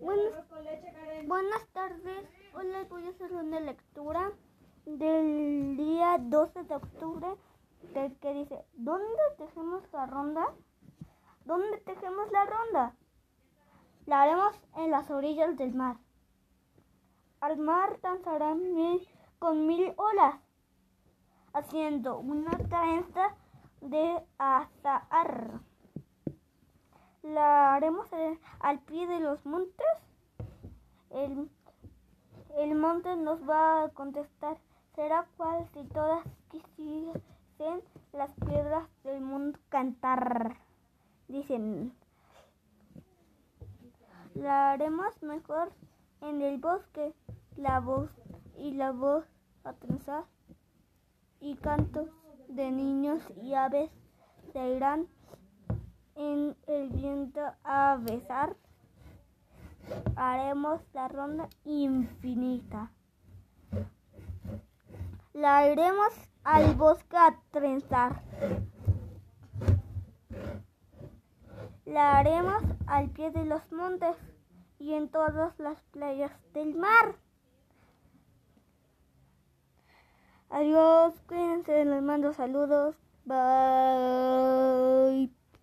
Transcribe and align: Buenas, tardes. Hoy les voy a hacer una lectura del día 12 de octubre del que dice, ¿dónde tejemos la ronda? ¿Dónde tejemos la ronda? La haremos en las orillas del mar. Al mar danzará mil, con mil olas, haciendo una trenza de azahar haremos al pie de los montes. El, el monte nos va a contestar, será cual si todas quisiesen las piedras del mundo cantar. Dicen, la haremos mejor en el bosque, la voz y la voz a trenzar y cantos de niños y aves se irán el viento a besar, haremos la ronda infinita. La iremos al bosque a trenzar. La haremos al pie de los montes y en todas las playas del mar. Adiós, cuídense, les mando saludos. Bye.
Buenas, 0.00 1.66
tardes. 1.72 2.26
Hoy 2.54 2.66
les 2.68 2.88
voy 2.88 3.06
a 3.06 3.10
hacer 3.10 3.32
una 3.34 3.60
lectura 3.60 4.32
del 4.86 5.76
día 5.76 6.16
12 6.18 6.64
de 6.64 6.74
octubre 6.74 7.28
del 7.92 8.16
que 8.18 8.32
dice, 8.32 8.64
¿dónde 8.72 9.22
tejemos 9.36 9.82
la 9.92 10.06
ronda? 10.06 10.54
¿Dónde 11.44 11.78
tejemos 11.78 12.32
la 12.32 12.46
ronda? 12.46 12.96
La 14.06 14.22
haremos 14.22 14.58
en 14.76 14.90
las 14.90 15.10
orillas 15.10 15.56
del 15.58 15.74
mar. 15.74 15.98
Al 17.40 17.58
mar 17.58 18.00
danzará 18.00 18.54
mil, 18.54 19.06
con 19.38 19.66
mil 19.66 19.92
olas, 19.98 20.36
haciendo 21.52 22.18
una 22.18 22.52
trenza 22.56 23.36
de 23.82 24.24
azahar 24.38 25.60
haremos 27.40 28.08
al 28.60 28.80
pie 28.80 29.06
de 29.06 29.20
los 29.20 29.44
montes. 29.46 29.86
El, 31.10 31.50
el 32.56 32.74
monte 32.74 33.16
nos 33.16 33.40
va 33.48 33.84
a 33.84 33.88
contestar, 33.90 34.56
será 34.94 35.26
cual 35.36 35.66
si 35.72 35.84
todas 35.84 36.24
quisiesen 36.50 37.82
las 38.12 38.32
piedras 38.46 38.88
del 39.04 39.20
mundo 39.20 39.58
cantar. 39.68 40.56
Dicen, 41.28 41.92
la 44.34 44.72
haremos 44.72 45.22
mejor 45.22 45.72
en 46.20 46.42
el 46.42 46.58
bosque, 46.58 47.12
la 47.56 47.80
voz 47.80 48.10
y 48.56 48.72
la 48.72 48.92
voz 48.92 49.24
a 49.64 49.72
trenzar 49.72 50.24
y 51.40 51.56
cantos 51.56 52.08
de 52.48 52.70
niños 52.70 53.22
y 53.42 53.54
aves 53.54 53.90
se 54.52 54.74
irán 54.74 55.06
el 56.80 56.88
viento 56.88 57.40
a 57.64 57.98
besar, 58.00 58.56
haremos 60.16 60.80
la 60.92 61.08
ronda 61.08 61.48
infinita. 61.64 62.90
La 65.32 65.70
iremos 65.70 66.12
al 66.44 66.74
bosque 66.74 67.16
a 67.16 67.38
trenzar. 67.50 68.22
La 71.84 72.18
haremos 72.18 72.62
al 72.86 73.10
pie 73.10 73.30
de 73.30 73.44
los 73.44 73.70
montes 73.72 74.16
y 74.78 74.94
en 74.94 75.08
todas 75.08 75.58
las 75.58 75.80
playas 75.92 76.32
del 76.54 76.74
mar. 76.74 77.16
Adiós, 80.48 81.14
cuídense, 81.28 81.84
les 81.84 82.02
mando 82.02 82.32
saludos. 82.32 82.96
Bye. 83.24 85.30